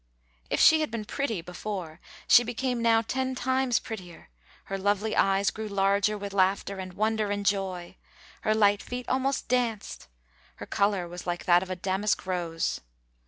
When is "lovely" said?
4.79-5.15